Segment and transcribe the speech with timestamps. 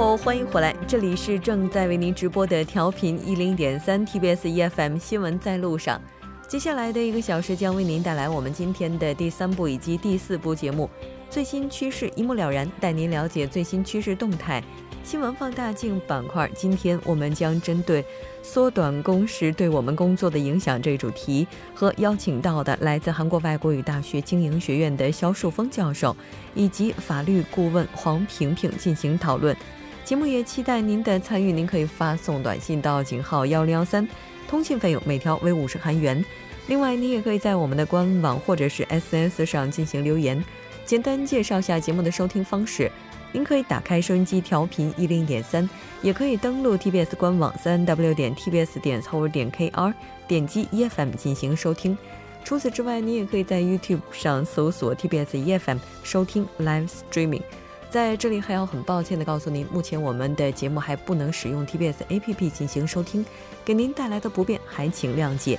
[0.00, 6.00] 后欢迎回来，这里是正在为您直播的调频一零点三 TBS EFM 新闻在路上。
[6.48, 10.88] 接下来的一个小时将为您带来我们今天的第三部以及第四部节目，
[11.28, 14.64] 最新趋势一目了然，带您了解最新趋势动态。
[15.04, 18.02] 新闻放大镜板块，今天我们将针对
[18.42, 26.16] 缩短工时对我们工作的影响这一主题，和邀请到的来自韩国外国语大学经营学院的肖树峰教授，
[26.54, 29.54] 以及法律顾问黄平平进行讨论。
[30.10, 34.08] 节目也期待您的参与，您可以发送短信到井号幺零幺三，
[34.48, 36.24] 通信费用每条为五十韩元。
[36.66, 40.44] 另外，您也可以在我们的官网或者是 SNS 上进行留言。
[40.84, 42.90] 简单介绍下节目的收听方式。
[43.30, 45.70] 您可以打开收音机调频一零点三，
[46.02, 49.94] 也可以登录 TBS 官网三 W 点 TBS 点 c o 点 KR，
[50.26, 51.96] 点击 EFM 进行收听。
[52.42, 57.42] 除此之外，你也可以在 YouTube 上搜索 TBS EFM 收听 Live Streaming。
[57.90, 63.26] 在这里还要很抱歉的告诉您，目前我们的节目还不能使用 TBS APP 进行收听，
[63.64, 65.58] 给您带来的不便还请谅解。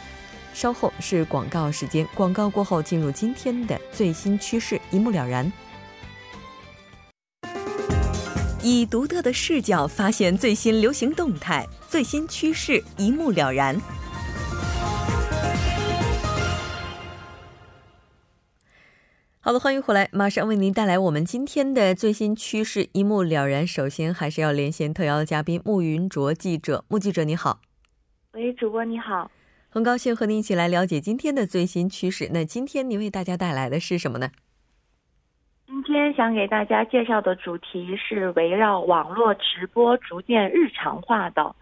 [0.53, 5.51] 稍后是广告时间，广告过后进入今天的最新趋势，一目了然。
[8.63, 13.75] 以独特的视角发现最新流行动态、最新趋势，一目了然。
[19.43, 23.65] 好的，欢迎回来，马上为您带来我们今天的最新趋势，一目了然。
[23.65, 27.59] 首先，还是要连线特邀的嘉宾穆云卓记者，穆记者你好。
[28.33, 29.31] 喂，主播你好，
[29.67, 32.29] 很高兴和您一起来了解今天的最新趋势。
[32.31, 34.29] 那今天您为大家带来的是什么呢？
[35.65, 41.55] 今天想给大家介绍的主题是围绕网络直播逐渐日常化的。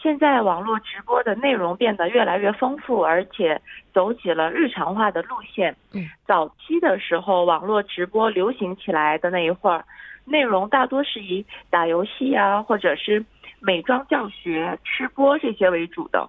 [0.00, 3.60] 现在网络直播的内容变得越来越丰富，而且
[3.92, 5.74] 走起了日常化的路线。
[5.92, 9.84] 嗯，早期的时候，网络直播流行起来的那一会儿，
[10.24, 13.24] 内容大多是以打游戏啊，或者是
[13.60, 16.28] 美妆教学、吃播这些为主的。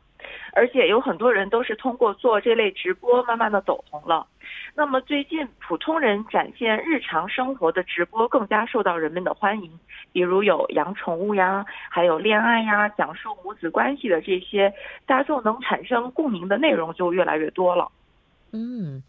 [0.53, 4.25] 而且有很多人都是通过做这类直播，慢慢的走红了。
[4.75, 9.71] 那么最近普通人展现日常生活的直播更加受到人们的欢迎，
[10.11, 14.73] 比如有养宠物呀，还有恋爱呀，讲述母子关系的这些
[15.05, 17.89] 大众能产生共鸣的内容就越来越多了。
[18.53, 19.03] 嗯。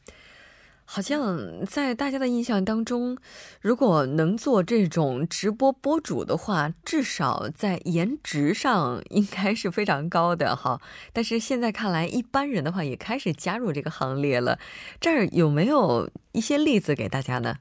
[0.92, 3.16] 好像在大家的印象当中，
[3.62, 10.80] 如果能做这种直播播主的话，至少在颜值上应该是非常高的哈。
[11.12, 14.58] 但是现在看来，一般人的话也开始加入这个行列了。
[15.00, 17.54] 这儿有没有一些例子给大家呢？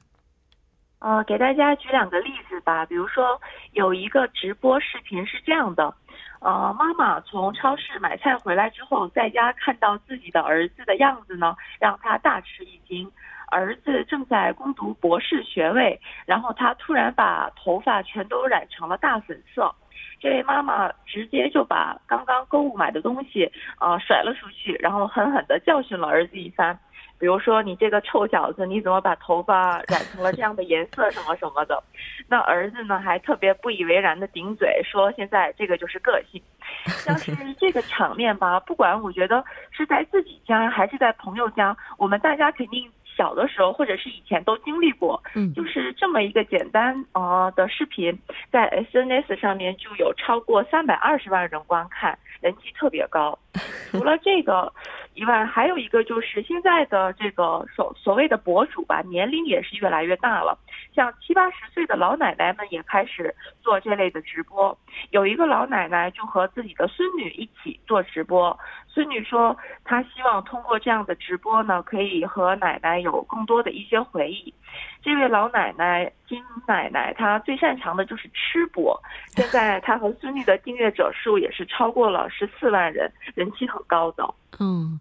[0.98, 2.84] 呃，给大家举两个例子吧。
[2.84, 3.40] 比如说，
[3.72, 5.94] 有一个直播视频是这样的：
[6.40, 13.10] 呃，妈妈从超市买菜回来之后，在家看到自己的儿子的样子呢，让他大吃一惊。
[13.52, 19.74] 儿子正在攻读博士学位，然后他突然把头发全都染成了大粉色，
[20.20, 26.78] 这位妈妈直接就把刚刚购物买的东西啊甩了出去，然后狠狠地教训了儿子一番，
[27.20, 31.80] 比如说你这个臭小子，你怎么把头发 染成了这样的颜色什么什么的，
[32.26, 36.42] 那儿子呢还特别不以为然的顶嘴说现在这个就是个性，
[37.04, 42.90] 像是这个场面吧，不管我觉得是在自己家还是在朋友家，我们大家肯定。
[43.16, 48.18] 小的时候，或者是以前都经历过，嗯，就是这么一个简单呃的视频，
[48.50, 53.38] 在 SNS 上面就有超过三百二十万人观看，人气特别高。
[53.90, 54.72] 除了这个
[55.14, 60.56] 以外，还有一个就是现在的这个所所谓的博主吧，年龄也是越来越大了，
[60.94, 64.76] 像七八十岁的老奶奶们也开始做这类的直播。
[65.10, 68.56] 有一个老奶奶就和自己的孙女一起做直播。
[68.86, 74.54] 孙女说，她希望通过这样的直播呢，可以和奶奶有更多的一些回忆。
[75.02, 78.96] 这位老奶奶金奶奶，她最擅长的就是吃播。
[79.34, 84.24] 现在她和孙女的订阅者数也是超过了十四万人，人气很高的。
[84.60, 85.00] 嗯，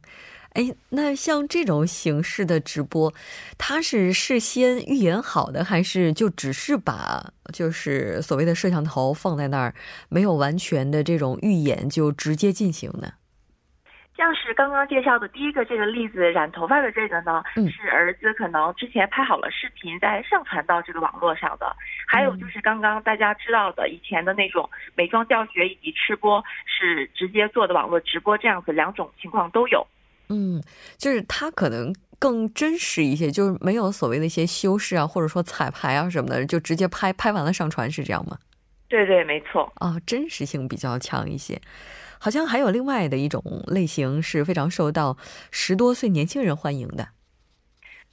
[0.54, 3.14] 哎，那像这种形式的直播，
[3.60, 9.76] 它是事先预演好的，还是就只是把就是所谓的摄像头放在那儿，
[10.10, 13.14] 没有完全的这种预演就直接进行呢？
[14.20, 21.74] 像是刚刚介绍的第一个这个例子，染头发的这个呢，是儿子可能之前拍好了视频，再上传到这个网络上的。
[22.06, 29.88] 还有就是刚刚大家知道的以前的那种美妆教学以及吃播，是直接做的网络直播，这样子两种情况都有。
[30.28, 30.62] 嗯，
[30.98, 38.38] 就是他可能更真实一些，就是没有所谓的一些修饰啊，或者说彩排啊什么的，就直接拍拍完了上传，是这样吗？
[38.90, 39.72] 对对，没错。
[39.76, 41.62] 啊，真实性比较强一些。
[42.20, 45.18] 好像还有另外的一种类型是非常受到
[45.50, 47.08] 十多岁年轻人欢迎的。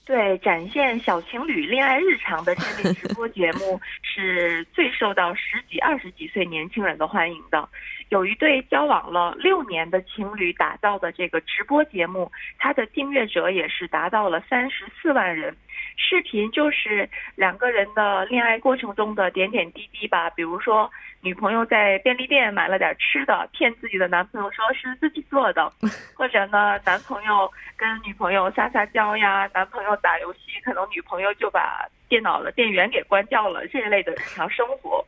[0.04, 7.68] 对，展现小情侣恋爱日常的这类直播节目 是最受到十几、二十几岁年轻人的欢迎的。
[8.10, 15.52] 有一对交往了六年的情侣打造的这个直播节目，它的订阅者也是达到了三十四万人。
[15.96, 20.90] 视频就是两个人的恋爱过程中的点点滴滴吧，比如说
[21.20, 25.72] 女朋友在便利店买了点吃的，骗自己的男朋友说是自己做的，
[26.14, 35.04] 或者呢，男朋友跟女朋友撒撒娇呀，男朋友打游戏，可能女朋友就把电脑的电源给关掉了，这一类的日常生活。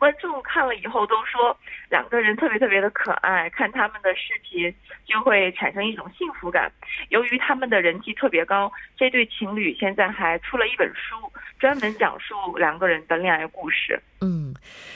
[0.00, 1.54] 观众看了以后都说
[1.90, 4.74] 两个人特别特别的可爱，看他们的视频
[5.04, 6.72] 就会产生一种幸福感。
[7.10, 11.30] 由于他们的人气特别高，这对情侣现在还出了一本书，
[11.60, 14.00] 专门讲述两个人的恋爱故事。
[14.22, 14.54] 嗯，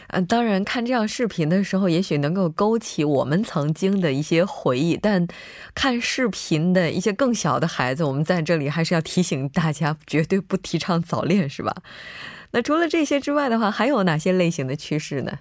[0.08, 4.96] 嗯，当然看这样视频的时候，也许能够勾起我们曾经的一些回忆。
[4.96, 5.26] 但
[5.74, 11.74] 看视频的一些更小的孩子，我们在这里还是要提醒大家，绝对不提倡早恋，是吧？
[12.52, 15.38] 那除了这些之外的话，还有哪些类型的趋势呢？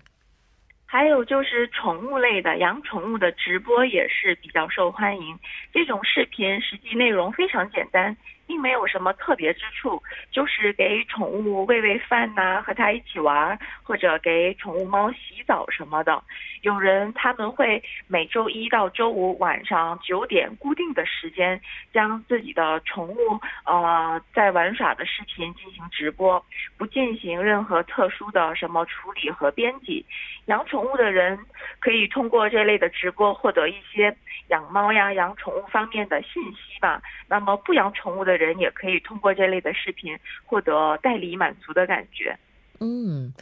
[0.85, 5.39] 还有就是宠物类的，养宠物的直播也是比较受欢迎。
[5.73, 8.15] 这种视频实际内容非常简单。
[8.45, 10.01] 并没有什么特别之处，
[10.31, 16.21] 就是给宠物喂喂饭呐，和它一起玩，或者给宠物猫洗澡什么的。
[16.61, 21.59] 有人他们会每周一到周五晚上九点固定的时间，
[21.91, 23.17] 将自己的宠物
[23.65, 26.43] 呃在玩耍的视频进行直播，
[26.77, 30.05] 不进行任何特殊的什么处理和编辑。
[30.45, 31.37] 养宠物的人
[31.79, 34.15] 可以通过这类的直播获得一些
[34.47, 37.01] 养猫呀、养宠物方面的信息吧。
[37.27, 42.37] 那么不养宠物的的人也可以通过这类的视频获得代理满足的感觉。
[42.79, 43.33] 嗯，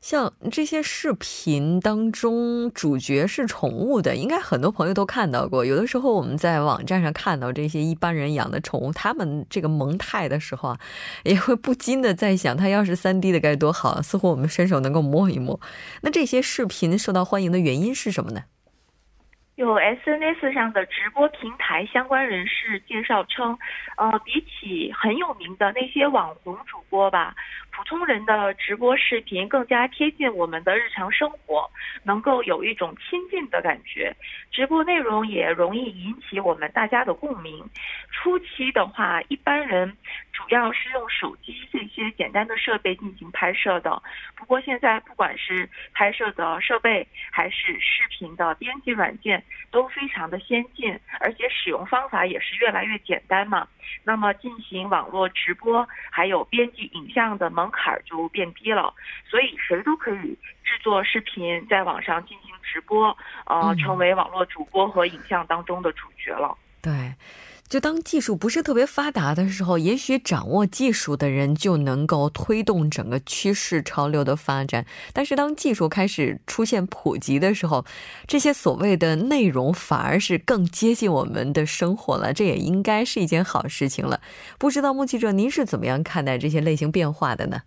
[0.00, 5.64] 像这些视频当中主角是宠物的，应该很多朋友都看到过。
[5.64, 10.80] 有的时候我们在网站上看到这些一般人养的宠物，他们这个萌态的时候啊，
[11.24, 14.02] 也会不禁的在想，它要是三 D 的该多好。
[14.02, 15.58] 似乎我们伸手能够摸一摸。
[16.02, 18.42] 那这些视频受到欢迎的原因是什么呢？
[19.56, 23.56] 有 SNS 上的直播平台相关人士介绍称，
[23.96, 27.34] 呃，比起很有名的那些网红主播吧，
[27.76, 31.68] 普通人的直播视频更加贴近我们的日常生活，
[32.04, 34.14] 能够有一种亲近的感觉。
[34.52, 37.68] 直播内容也容易引起我们大家的共鸣。
[38.12, 39.96] 初期的话，一般人
[40.32, 44.00] 主要是用手机这些简单的设备进行拍摄的。
[44.36, 49.42] 不过现在，不管是拍摄的设备还是视频的编辑软件，
[49.72, 53.66] 都非常的先进，而且使用方法也是越来越简单嘛。
[54.04, 58.92] 那么进行网络直播，还有编辑影像的门槛就变低了，
[59.28, 63.16] 所以谁都可以制作视频，在网上进行直播，
[63.46, 66.56] 呃，成为网络主播和影像当中的主角了。
[66.82, 66.92] 对。
[67.68, 74.86] 就当技术不是特别发达的时候，也许掌握技术的人就能够推动整个趋势潮流的发展。
[75.12, 77.84] 但是当技术开始出现普及的时候，
[78.28, 82.32] 这些所谓的内容反而是更接近我们的生活了。
[82.32, 84.20] 这也应该是一件好事情了。
[84.58, 87.62] 不知道目击者您是怎么样看待这些类型变化的呢？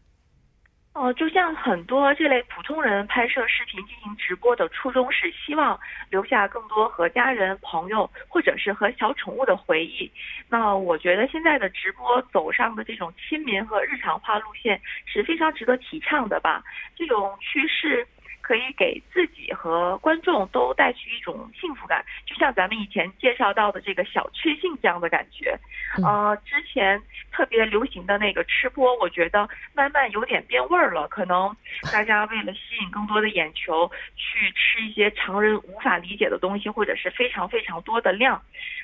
[0.98, 10.12] 哦，就像很多这类普通人拍摄视频进行直播的初衷是希望留下更多和家人、朋友或者是和小宠物的回忆。
[10.50, 16.64] 那我觉得现在的直播走上的这种亲民和日常化路线是非常值得提倡的吧？
[16.96, 18.08] 这种趋势。
[18.48, 25.60] 可以给自己和观众都带去一种幸福感，就像咱们以前介绍到的这个小确幸这样的感觉。
[26.02, 31.10] 呃，之前特别流行的那个吃播，我觉得慢慢有点变味儿了。
[31.10, 31.54] 可能
[31.92, 38.42] 大家为了吸引更多的眼球，去吃一些常人无法理解的东西，或者是非常非常多的量。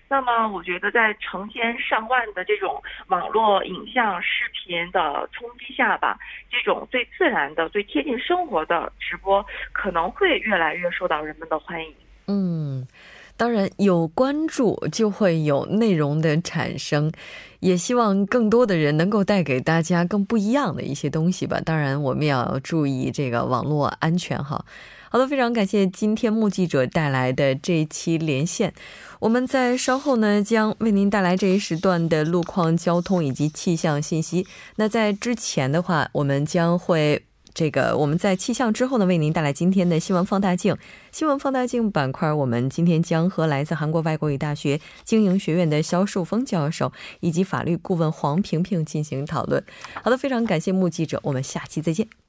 [0.09, 6.17] 那么，我觉得在成千上万的这种网络影像视频的冲击下吧，
[6.51, 9.45] 这种最自然的、最贴近生活的直播。
[9.71, 11.93] 可能会越来越受到人们的欢迎。
[12.27, 12.87] 嗯，
[13.35, 17.11] 当然有关注就会有内容的产生，
[17.59, 21.59] 也希望更多的人能够带给大家更不一样的一些东西吧。
[21.59, 24.63] 当然，我们也要注意这个网络安全哈。
[25.09, 28.73] 好的，非常感谢今天目击者带来的这一期连线。
[29.19, 34.47] 我们在稍后呢将为您带来这一时段的路况、交通以及气象信息。
[34.77, 37.25] 那在之前的话，我们将会。
[37.53, 40.75] 这个我们在气象之后呢，为您带来今天的新闻放大镜。
[41.11, 49.63] 新闻放大镜板块，我们今天将和来自韩国外国语大学经营学院的肖树峰教授以及法律顾问黄平平进行讨论。
[50.01, 52.22] 好的，非常感谢穆记者，我们下期再见。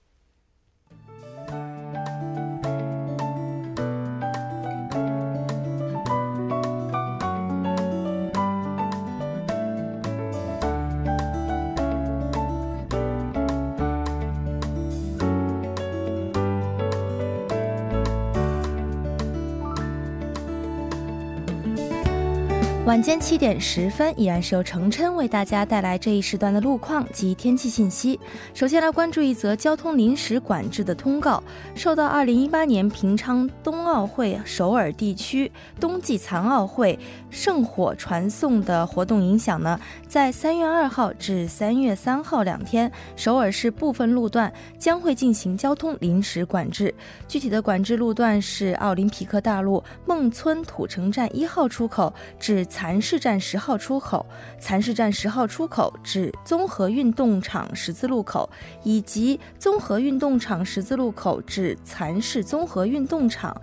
[22.86, 28.20] 晚间七点十分，依然是由程琛为大家带来这一时段的路况及天气信息。
[28.52, 31.42] 首先来关注一则交通临时管制的通告。
[31.74, 35.50] 受到二零一八年平昌冬奥会首尔地区
[35.80, 36.98] 冬季残奥会
[37.30, 46.94] 圣火传送的活动影响呢，在三月二号至三月三号两天，首尔市部分路段将会进行交通临时管制。
[47.26, 52.62] 具体的管制路段是奥林匹克大路孟村土城站一号出口至。
[52.75, 54.26] 蚕市站十号出口、
[54.59, 58.50] 蚕市站十号出口至综合运动场十字路口，
[58.83, 63.57] 以及综合运动场十字路口至蚕市综合运动场。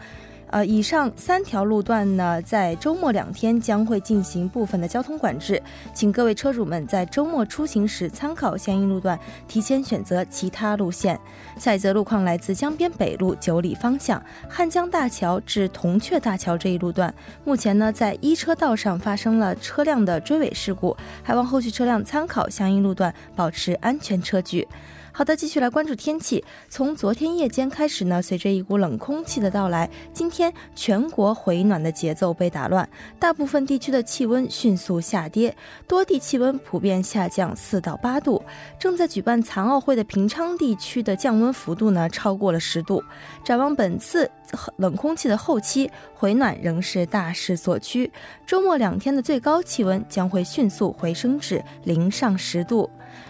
[0.51, 5.61] 呃，以上三条路段呢，在周末两天将会进行部分的交通管制，
[5.93, 9.17] 请各位车主们在周末出行时参考相应路段，
[9.47, 11.17] 提前选择其他路线。
[11.57, 17.13] 下一则路况来自江边北路九里方向汉江大桥至铜雀大桥这一路段，
[17.45, 24.67] 目前呢在一车道上发生了车辆的追尾事故，还望后续车辆参考相应路段，保持安全车距。
[25.13, 26.41] 好的，继续来关注天气。
[26.69, 32.87] 从昨天夜间开始呢，随着一股冷空气的到来，今天全国回暖的节奏被打乱，
[33.19, 35.53] 大部分地区的气温迅速下跌，
[35.85, 38.41] 多地气温普遍下降四到八度。
[38.79, 43.03] 正在举办残奥会的平昌地区的降温幅度呢，超过了十度。
[43.43, 44.31] 展望本次
[44.77, 48.09] 冷空气的后期回暖仍是大势所趋，
[48.47, 52.89] 周末两天的最高气温将会迅速回升至零上十度。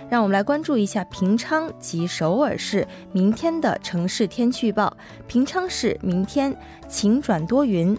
[0.09, 4.95] 让我们来关注一下平昌及首尔市明天的城市天气预报。
[5.27, 6.55] 平昌市明天
[6.87, 7.97] 晴转多云，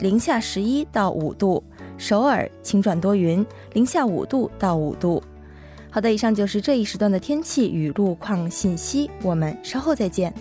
[0.00, 1.62] 零下十一到五度；
[1.98, 5.22] 首尔晴转多云，零下五度到五度。
[5.90, 10.34] 好的，以上就是这一时段的天气与路况信息，我们稍后再见。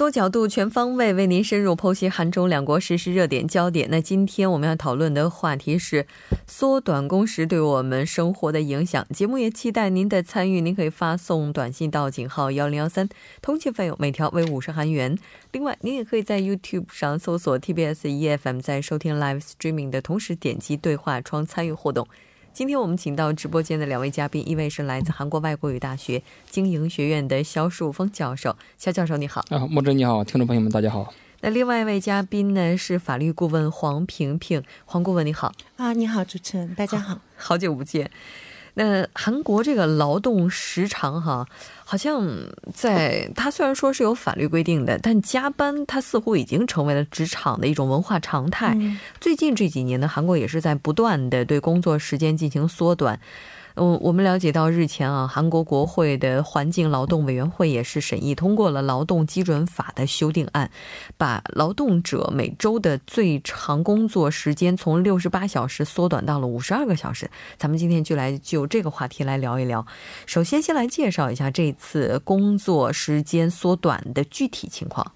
[0.00, 3.86] 多角度、全方位为您深入剖析韩中两国实时热点焦点。
[3.90, 6.06] 那今天我们要讨论的话题是
[6.46, 9.06] 缩短工时对我们生活的影响。
[9.10, 13.10] 节目也期待您的参与，您可以发送短信到井号幺零幺三，
[13.42, 15.18] 通信费用每条为五十韩元。
[15.52, 22.08] 另外，您也可以在 YouTube 上搜索 TBS EFM，在收听 Live Streaming 的同时点击对话窗参与互动。
[22.52, 29.44] 今天我们请到直播间的两位嘉宾，一位是来自韩国外国语大学经营学院的肖树峰教授，肖教授你好。
[29.50, 31.14] 啊，莫真你好，听众朋友们大家好。
[31.42, 35.52] 那另外一位嘉宾呢是法律顾问黄萍萍，黄顾问你好。
[35.76, 38.10] 啊，你好，主持人，大家好，好久不见。
[38.74, 41.46] 那韩国这个劳动时长哈，
[41.84, 42.26] 好像
[42.74, 48.76] 在它虽然说是有法律规定的，但加班它似乎已经成为了职场的一种文化常态。
[49.20, 53.18] 最近这几年呢，韩国也是在不断的对工作时间进行缩短。
[53.74, 60.70] 嗯，我们了解到日前啊，韩国国会的环境劳动委员会也是审议通过了劳动基准法的修订案，
[61.16, 67.30] 把劳动者每周的最长工作时间从六十八小时缩短到了五十二个小时。
[67.56, 69.86] 咱们今天就来就这个话题来聊一聊。
[70.26, 75.12] 首先，先来介绍一下这次工作时间缩短的具体情况。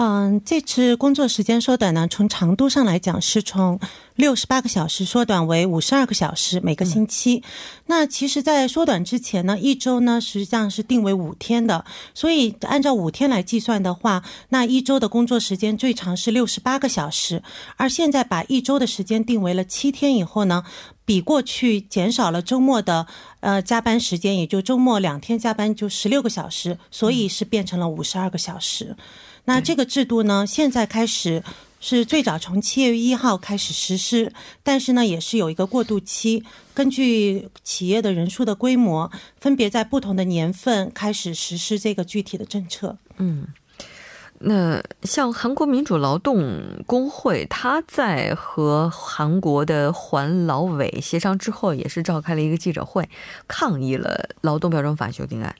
[0.00, 3.80] 嗯，这次工作时间缩短呢，从长度上来讲是从
[4.14, 7.42] 六十八个小时缩短为五十二个小时每个星期。
[7.86, 17.42] 那其实，在缩短之前呢，一周呢实际上是定为五天的，所以按照五天来计算的话，那一周的工作时间最长是六十八个小时。
[17.76, 20.62] 而现在把一周的时间定为了七天以后呢，
[21.04, 23.04] 比过去减少了周末的
[23.40, 28.94] 呃加班时间，也就周末两天加班就十六个小时，所以是变成了五十二个小时。
[29.48, 31.42] 那这个制度呢，现在开始
[31.80, 34.30] 是最早从七月一号开始实施，
[34.62, 42.98] 但是呢，也是有一个过渡期，根据企业的人数的规模，分别在不同的年份开始实施这个具体的政策。
[43.16, 43.46] 嗯，
[44.40, 53.08] 那像韩国民主劳动工会，他在和韩国的环劳委协商之后，也是召开了一个记者会，
[53.46, 55.54] 抗议了劳动标准法修订案。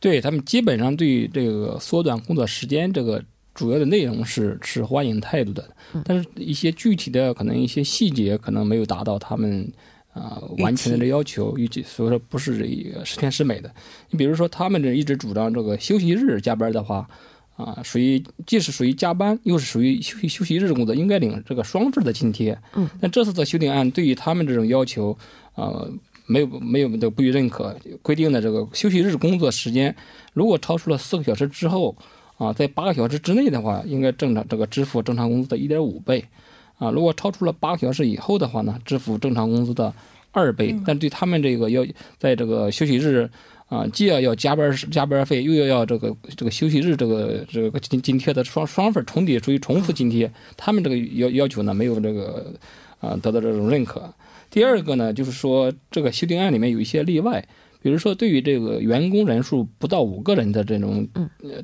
[0.00, 5.68] 对他们基本上对这个缩短工作时间这个主要的内容是持欢迎态度的，
[6.04, 9.68] 但是一些具体的可能一些细节可能没有达到他们
[10.12, 13.68] 啊完全的要求，预计所以说不是一个十全十美的。
[14.10, 17.08] 你比如说他们这一直主张这个休息日加班的话，
[17.56, 22.56] 啊属于既是属于加班，又是属于休息休息日工作，应该领这个双份的津贴。
[22.74, 25.18] 嗯，但这次的修订案对于他们这种要求，
[25.56, 25.90] 呃。
[26.28, 29.92] 没有没有都不予认可，规定的这个休息日工作时间，
[30.32, 31.96] 如果超出了四个小时之后，
[32.36, 36.24] 啊，在八个小时之内的话，应该正常这个支付正常工资的一点五倍，
[36.78, 39.92] 啊，如果超出了八个小时以后的话呢，支付正常工资的
[40.30, 41.84] 二倍，但对他们这个要
[42.18, 43.28] 在这个休息日。
[43.68, 50.32] 啊，既要要加班加班费，又要要这个这个休息日这个这个津津贴的双双份重叠，属于重复津贴。
[50.56, 52.50] 他们这个要要求呢，没有这个
[52.98, 54.10] 啊得到这种认可。
[54.50, 57.46] 第二个呢，就是说这个修订案里面有一些例外，
[57.82, 61.08] 比如说对于这个员工人数不到五个人的这种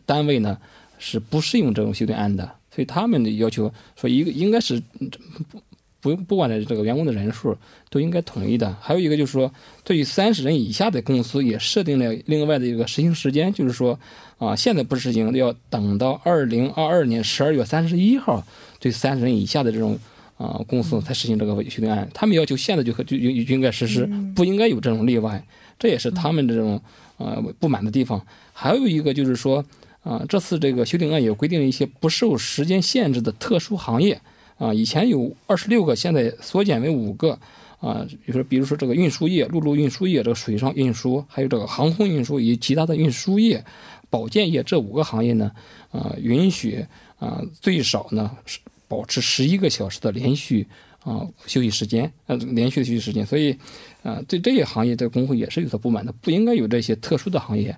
[0.07, 0.59] 单位呢，
[0.99, 2.51] 是不适用这种修订案的。
[2.71, 5.61] 所以他们的要求说一个应该是不。
[6.05, 7.57] 不不管的这个员工的人数
[7.89, 8.77] 都应该统一的。
[8.79, 9.51] 还有一个就是说，
[9.85, 13.99] 对于三十人以下的公司也设定了另外的一个实行时间，就是说，
[14.37, 18.47] 啊，现在不实行，要等到二零二二年十二月三十一号，
[18.81, 19.99] 对三十人以下的这种
[20.45, 22.09] 啊公司才实行这个修订案。
[22.13, 25.43] 他们要求现在就就就应该实施，不应该有这种例外。
[25.79, 26.81] 这也是他们这种
[27.17, 28.21] 呃不满的地方。
[28.53, 29.65] 还有一个就是说，
[30.03, 34.21] 啊，这次这个修订案也规定了一些不受时间限制的特殊行业。
[34.59, 37.39] 啊，以前有二十六个，现在缩减为五个。
[37.81, 43.63] 啊，比如说，比如说这个运输业、陆路运输业、这个水上运输，还有这个航空运输以及其他的运输业、
[44.09, 45.53] 保健业这五个行业呢，
[45.91, 46.87] 啊，允许
[47.19, 48.59] 啊最少呢是
[48.89, 50.67] 保持十一个小时的连续
[51.01, 53.25] 啊休息时间，呃，连续的休息时间。
[53.25, 53.57] 所以，
[54.03, 57.71] 啊，对这些行业的工会也是有所不满的，不应该有这些特殊的行业，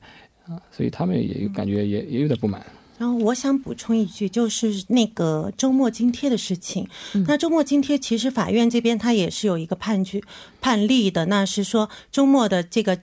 [0.47, 2.65] 啊，所以他们也有感觉也也有点不满。
[2.99, 6.89] 然后我想补充一句，就是那个周末津贴的事情。
[7.27, 10.23] 那周末津贴其实法院这边他也是有一个判决
[10.61, 13.01] 判例的，那是说周末的这个。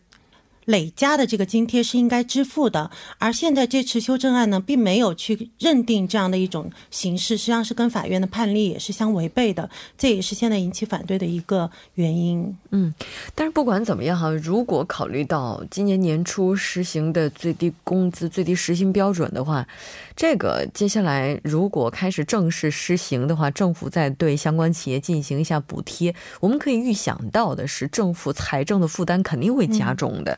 [0.65, 12.55] 累加的这个津贴是应该支付的，而现在这次修正案呢，并没有去认定这样的一种形式，实际上是跟法院的判例也是相违背的，这也是现在引起反对的一个原因。
[12.71, 12.93] 嗯，
[13.35, 19.67] 但是不管怎么样哈，如果考虑到今年年初实行的最低工资、最低时薪标准的话，
[20.15, 30.37] 这个接下来如果开始正式施行的话，政府在对相关企业进行一下补贴，我们可以预想到的是，政府财政的负担肯定会加重的。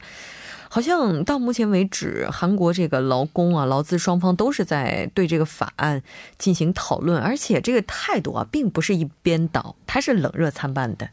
[0.75, 6.03] 好像到目前为止，韩国这个劳工啊、劳资双方都是在对这个法案
[6.37, 11.11] 进行讨论，而且这个态度啊，并不是一边倒，它是冷热参半的。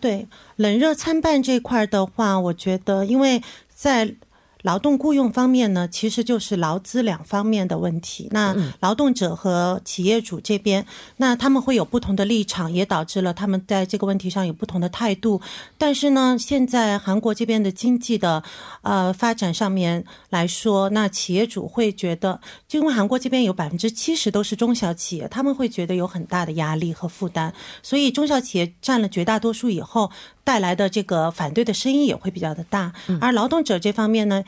[0.00, 4.14] 对，冷热参半这块的话，我觉得，因为在。
[4.62, 8.28] 劳动雇佣方面呢，其实就是劳资两方面的问题。
[8.30, 10.86] 那劳动者和企业主这边，
[11.18, 15.40] 那他们会有不同的立场，也导致了他们在这个问题上有不同的态度。
[15.76, 18.42] 但是呢，现在韩国这边的经济的
[18.82, 30.10] 呃发展上面来说，那企业主会觉得，就因为韩国这边有百分之七十都是中小企业，他们会觉得有很大的压力和负担，所以中小企业占了绝大多数以后。
[30.44, 34.42] 带来的这个反对的声音也会比较的大，而劳动者这方面呢，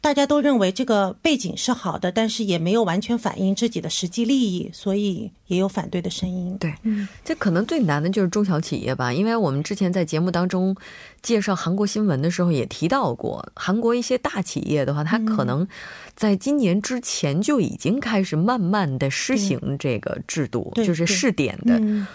[0.00, 6.56] 大家都认为这个背景是好的，但是也没有完全反映自己的实际利益，所以也有反对的声音。
[6.58, 6.74] 对，
[7.22, 10.74] 这可能最难的就是中小企业吧，因为我们之前在节目当中
[11.20, 15.68] 介绍韩国新闻的时候也提到过，韩国一些大企业的话，它可能
[16.14, 21.78] 在今年之前就已经开始慢慢的施行这个制度，就是试点的。
[21.78, 22.06] 嗯，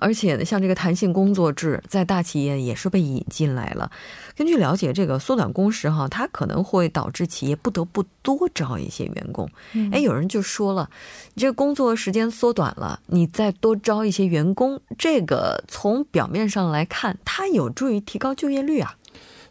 [0.00, 3.90] 而且呢，像这个弹性工作制，在大企业也是被引进来了。
[4.36, 9.48] 根据了解，这个缩短工时哈，它可能会导致企业不得不多招一些员工。
[9.92, 10.90] 哎，有人就说了，
[11.34, 18.96] 你这工作时间缩短了，你再多招一些员工，这个从表面上来看，它有助于提高就业率啊。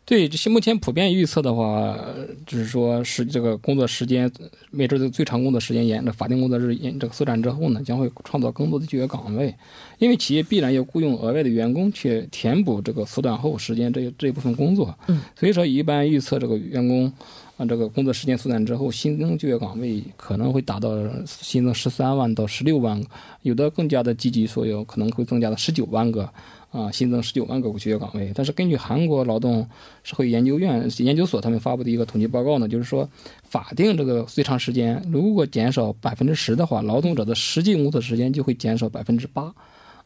[0.09, 1.95] 对，这些目前普遍预测的话，
[2.47, 4.27] 就是说是这个工作时间，
[4.71, 9.53] 每周的最长工作时间延着法定工作日延这个缩短之后呢，将会创造更多的就业岗位，
[9.99, 14.97] 因为企业必然要雇佣额外的员工去填补这个缩短后时间这这一部分工作。
[15.09, 17.05] 嗯，所以说一般预测这个员工
[17.57, 20.89] 啊，这个工作时间缩短之后，新增就业岗位可能会达到
[21.27, 22.99] 新增十三万到十六万，
[23.43, 26.27] 有的更加的积极，说有可能会增加到十九万个。
[26.71, 29.67] 啊，新增十九万个就业岗位，但是根据韩国劳动
[30.03, 33.09] 社会研究院研究所他们发布的一个统计报告呢，就是说
[33.41, 39.51] 法定这个最长时间如果减少百分之十的话，劳动者的实际工作时间就会减少百分之八，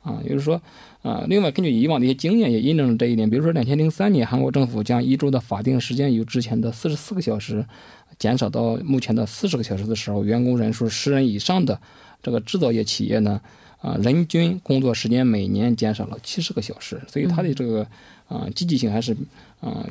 [0.04, 0.62] 啊，也就是说，
[1.02, 7.66] 啊，另外根据以往的一些经验也印证了这一点，比如说两千零三年韩国政府将一周的法定时间由之前的四十四个小时
[8.18, 11.78] 减少到目前的四十个小时的时候，员工人数十人以上的
[12.22, 13.42] 这个制造业企业呢。
[13.84, 17.86] 啊，人均工作时间每年减少了七十个小时，所以它的这个
[18.30, 19.12] 啊积极性还是
[19.60, 19.86] 啊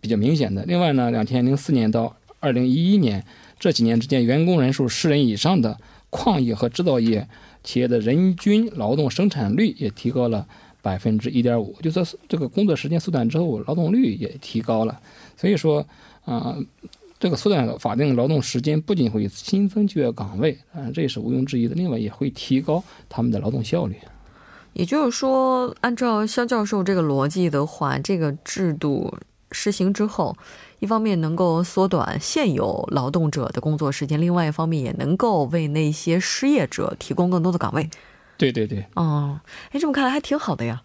[0.00, 0.64] 比较明显的。
[0.64, 3.22] 另外呢，两千零四年到二零一一年
[3.60, 7.28] 这几年之间，员工人数十人以上的矿业和制造业
[7.62, 10.48] 企业的人均劳动生产率也提高了
[10.80, 14.98] 百分之一点五，就说这个工作时间缩短之后，劳动率也提高了。
[15.36, 15.86] 所以说
[16.24, 16.56] 啊。
[17.22, 21.74] 这个缩短法定劳动时间不仅会新增就业岗位，啊，这也是毋庸置疑的。
[21.76, 23.94] 另外，也会提高他们的劳动效率。
[24.72, 29.16] 也就是说，按照肖教授这个逻辑的话，这个制度
[29.52, 30.36] 实行之后，
[30.80, 37.88] 一方面能够缩短现有劳动者的工作时间，另外一方面也能够为那些失业者提供更多的岗位。
[38.36, 38.84] 对对对。
[38.96, 39.38] 哦，
[39.70, 40.82] 哎，这么看来还挺好的呀。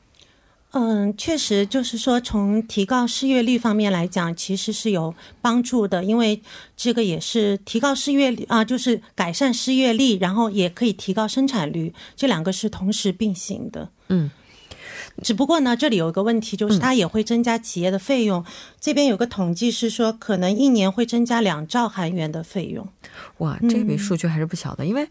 [0.72, 6.42] 嗯，确实，就是说从提高失业率方面来讲，其实是有帮助的，因为
[6.76, 13.90] 这个也是提高失业率啊，就是改善失业率，然后也可以提高生产率，这两个是同时并行的。
[14.10, 14.30] 嗯，
[15.24, 18.44] 只不过呢，这里有一个问题，就是它也会增加企业的费用。
[18.80, 22.88] 这边有个统计是说，可能一年会增加两兆韩元的费用。
[23.38, 25.08] 哇，这笔数据还是不小的，因为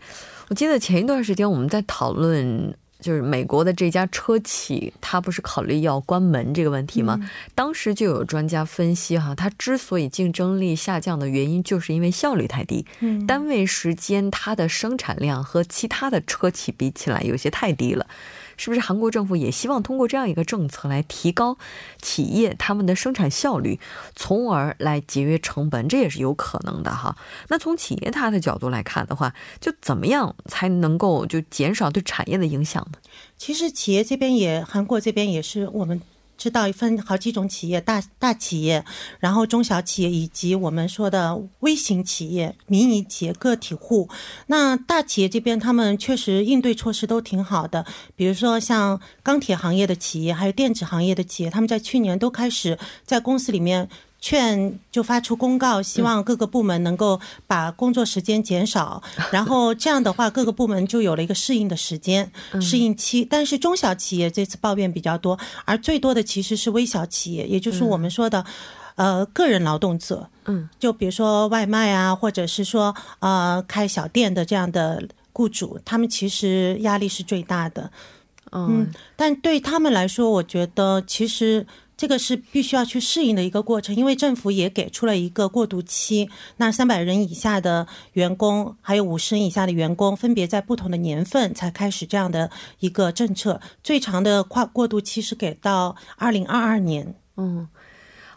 [0.49, 2.77] 我记得前一段时间我们在讨论。
[2.99, 7.21] 就是美国的这家车企，它不是考虑要关门这个问题吗？
[7.55, 12.87] 当时就有专家分析哈，它之所以竞争力下降的原因，就是因为效率太低，
[13.27, 18.07] 单位时间它的生产量和其他的车企比起来有些太低了。
[18.57, 21.59] 是不是韩国政府也希望通过这样一个政策来提高
[22.01, 23.79] 企业他们的生产效率，
[24.15, 25.89] 从而来节约成本？
[25.89, 27.17] 这也是有可能的哈。
[27.49, 32.99] 那从企业它的角度来看的话，就怎么样才能够就减少对产业的影响呢？
[33.37, 36.01] 其实企业这边也，韩国这边也是我们。
[36.37, 38.85] 知道分好几种企业，大大企业，
[39.19, 44.09] 然后中小企业，以及我们说的微型企业、民营企业、个体户。
[44.47, 53.89] 那大企业这边，他们确实应对措施都挺好的，比如说像钢铁行业的企业，还有电子行业的企业，他们在去年都开始在公司里面。
[54.19, 63.25] 劝就发出公告，希望各个部门能够把工作时间减少， 然后这样的话，各个部门就有了一个适应的时间、适应期。
[63.25, 68.45] 但是中小企业这次抱怨比较多，而最多的其实是微小企业，也就是我们说的，
[68.97, 70.29] 呃，个人劳动者。
[70.47, 75.03] 嗯，就比如说外卖啊，或者是说呃开小店的这样的
[75.33, 77.91] 雇主，他们其实压力是最大的。
[78.53, 81.67] 嗯，但对他们来说，我觉得其实。
[81.97, 86.29] 这个是必须要去适应的一个过程，因为政府也给出了一个过渡期。
[86.59, 93.61] 那三百人以下的员工，还有五十人以下的员工，分别在不同的年份才开始这样的一个政策。
[93.83, 97.15] 最长的跨过渡期是给到二零二二年。
[97.37, 97.69] 嗯。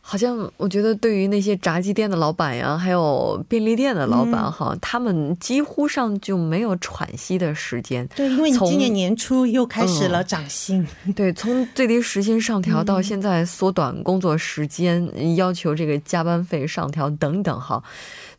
[0.09, 8.07] 好像我觉得，对于那些炸鸡店的老板呀，还有便利店的老板哈，他们几乎上就没有喘息的时间。
[8.15, 10.83] 对，因为你今年年初又开始了涨薪。
[11.15, 17.83] 对，从最低时薪上调到现在缩短工作时间，要求这个加班费上调等等哈。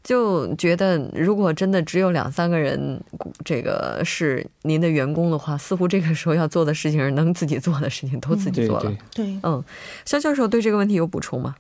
[0.03, 2.99] 就觉得，如果真的只有两三个人，
[3.45, 8.91] 这个是您的员工的话，似乎这个时候要做的事情是能自己做的事情都自己做了。
[9.15, 9.63] 对，嗯，
[10.07, 11.55] 肖教授对这个问题有补充吗？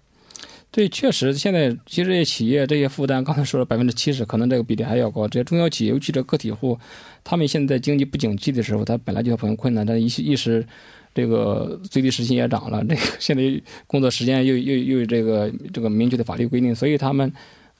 [0.72, 5.26] 对，确实，现在其实这些企业这些负担，刚才说了百分之七十，可能这个比例还要高。
[5.26, 6.78] 这些中小企业，尤其这个体户，
[7.24, 10.64] 他们现在经济不景气的时候，他本来就很困难，但一一时
[11.12, 13.42] 这个最低时薪也涨了，这个现在
[13.86, 17.32] 工作时间又又又这个这个明确的法律规定，所以他们。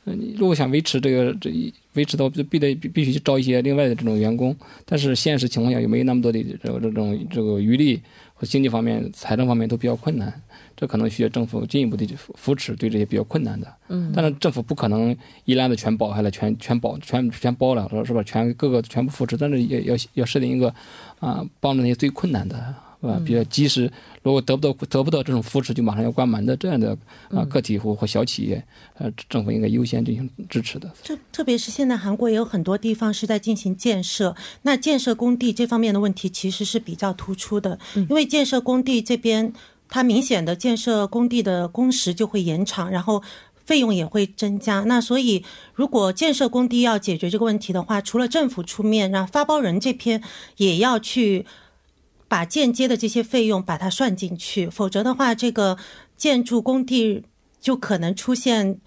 [0.07, 1.51] 嗯，如果想维持这个这
[1.93, 8.01] 维持到必得必须去招一些另外的这种员工，但是现实情况下又没有那么多的这个这种这个余力
[8.41, 10.33] 和经济方面、财政方面都比较困难，
[10.75, 13.71] 这可能需要政府进一步的扶持，对这些比较困难的。
[13.89, 18.23] 嗯，但是政府不可能一揽子全包下来，全全包全全包了，是吧？
[18.23, 20.75] 全各个全部扶持，但是也要要设定一个
[21.19, 22.75] 啊，帮助那些最困难的。
[23.01, 23.21] 是吧？
[23.25, 23.91] 比较及时，
[24.23, 26.97] 如果得不到得不到这种扶持，就马上要关门的这样的
[27.31, 28.63] 啊个体户或小企业，
[28.99, 30.91] 呃，政府应该优先进行支持的。
[31.03, 39.51] 特特别是现在韩国也有很多地方是在进行建设，那建设工地这方面的问题其实是比较突出的，因为建设工地这边
[39.89, 43.23] 它明显的建设工地的工时就会延长，然后
[43.65, 44.81] 费用也会增加。
[44.83, 45.43] 那所以
[45.75, 50.23] 如果建设工地要解决这个问题的话，除了政府出面，让发包人这边
[50.59, 51.47] 也要去。
[52.31, 55.77] 把间接的这些费用把它算进去，否则的话，这个
[56.17, 57.25] 建筑工地
[57.61, 58.79] 就可能出现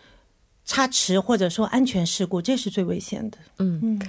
[0.64, 3.38] 差池或者说安全事故，这是最危险的。
[3.58, 4.02] 嗯嗯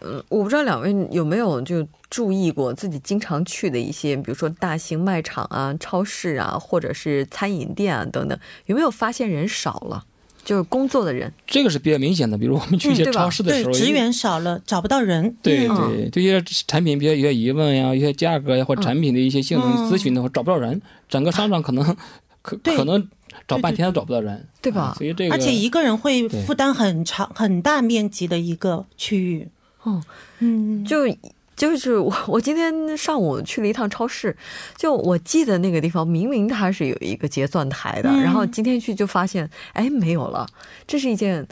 [0.00, 10.06] 嗯，我不知道两位有没有就注意过自己经常去的一些，比如说大型卖场啊、超市啊，或者是餐饮店啊等等，有没有发现人少了？
[10.50, 12.36] 就是工作的人，这个是比较明显的。
[12.36, 15.32] 比如我们去一些超市的时候，职员少了，找不到人。
[15.40, 21.96] 对对，对一些产品比较有些疑问呀，一些价格呀，或产品的一些性能咨询的话，找不到人，整个商场可能
[22.42, 23.08] 可可能
[23.46, 24.92] 找半天都找不到人，对吧？
[24.98, 29.46] 所以这个，而且一个人会负担很长很大面积的一个区域。
[29.84, 30.02] 哦，
[30.40, 31.06] 嗯，就。
[31.60, 34.34] 就是我，我今天上午去了一趟超市，
[34.78, 40.46] 就我记得那个地方明明它是有一个结算台的，然后今天去就发现，哎，没有了。
[40.86, 41.46] 这是一件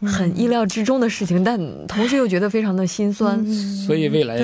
[0.00, 3.46] 很意料之中的事情，但同时又觉得非常的心酸。
[3.86, 4.36] 所以未来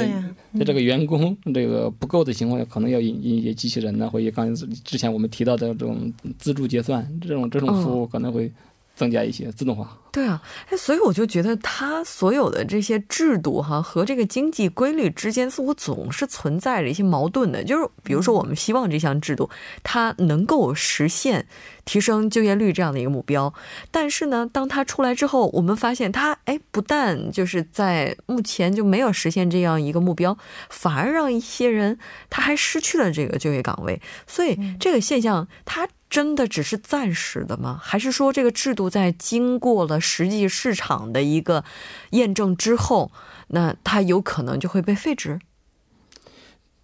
[0.57, 8.49] 在这个员工这个不够的情况下，可能要引引一些机器人呢，或者刚才之前我们提到的这种自助结算这种这种服务可能会
[8.95, 9.99] 增加一些自动化。
[10.15, 17.65] 对啊，哎，所以我就觉得他所有的这些制度哈和这个经济规律之间似乎总是存在着一些矛盾的。
[17.65, 19.51] 就是比如说，我们希望这项制度
[19.83, 21.49] 它能够实现
[21.85, 23.53] 提升就业率这样的一个目标，
[23.91, 30.39] 但是呢，当它出来之后，我们发现它哎不但就是在目前就没有实现这样一个目标，
[30.71, 31.99] 反而让一些人
[32.31, 34.01] 他还失去了这个就业岗位。
[34.29, 35.89] 所以这个现象它。
[36.11, 37.81] 真的只是暂时的吗？
[37.83, 41.65] 还是说这个制度在经过了实际市场的一个
[42.11, 43.11] 验证之后，
[43.49, 45.41] 那它有可能就会被废止？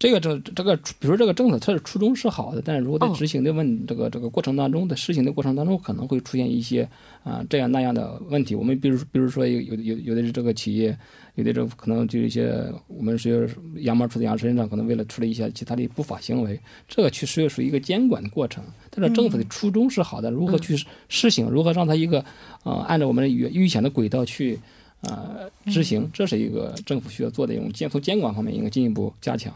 [0.01, 6.89] 这个政这个，比如说这个政策，它的初衷是好的，但是如果在执行的问、这个这个过程当中，在实行的过程当中，可能会出现一些
[7.23, 8.55] 啊、这样那样的问题。
[8.55, 10.97] 我们比如比如说有有有有的是这个企业，
[11.35, 12.51] 有的这个可能就一些
[12.87, 18.63] 我们是羊毛出在羊身上，可能为了处理一些其他的不法行为，这个确实属于一个监管的过程。
[18.89, 20.75] 但是政府的初衷是好的，如何去
[21.09, 22.25] 施行，如何让它一个
[22.63, 24.57] 呃按照我们预预想的轨道去
[25.01, 29.53] 呃执行，这是一个政府需要做的一种监从监管方面应该进一步加强。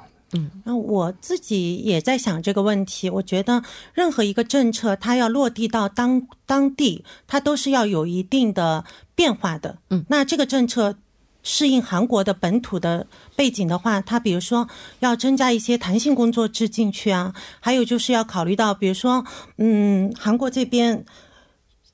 [0.64, 3.10] 那我自己也在想这个问题。
[3.10, 8.84] 我觉得任何一个政策，它要落地到当当地，它都是要有一定的
[9.16, 9.78] 变化的。
[9.90, 10.96] 嗯，那这个政策
[11.44, 14.68] 适应韩国的本土的背景的话，它比如说
[15.00, 19.26] 要增加一些弹性工作制进去啊，还有就是要考虑到，比如说，
[19.58, 21.06] 嗯，韩国这边，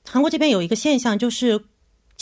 [0.04, 1.64] 韩国这边有一个现象就是。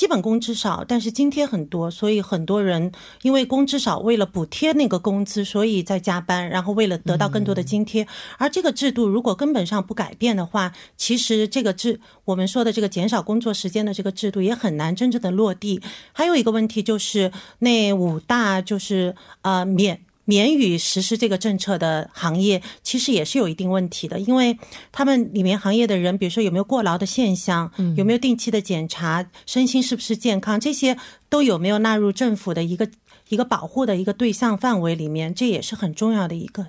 [0.00, 8.06] 基本工资少，但是津贴很多，所以很多人因为工资少，为了补贴那个工资，所以在加班，然后为了得到更多的津贴。
[8.38, 15.82] 而这个制度如果根本上不改变的话，其实这个制我们说的这个减少工作时间的这个制度也很难真正的落地。
[16.14, 20.00] 还有一个问题就是那五大就是呃免。
[20.24, 24.56] 免予实施这个政策的行业，其实也是有一定问题的，因为
[24.92, 30.96] 他们里面行业的人，比如说有没有过劳的现象，有没有定期的检查，身心是不是健康，这些
[31.28, 32.88] 都有没有纳入政府的一个
[33.28, 36.68] 一个保护的一个对象范围里面，这也是很重要的一个。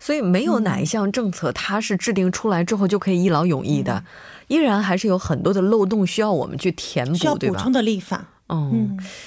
[0.00, 4.04] 所以没有哪一项政策它是制定出来之后就可以一劳永逸的，
[4.46, 7.34] 依然还是有很多的漏洞需要我们去填补，需要？
[7.34, 8.28] 补充的立法。
[8.48, 8.72] 哦，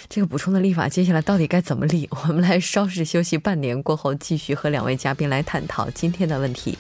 [0.10, 2.08] 这个补充的立法接下来到底该怎么立？
[2.12, 6.78] 我们来稍事休息，半年过后继续和两位嘉宾来探讨今天的问题。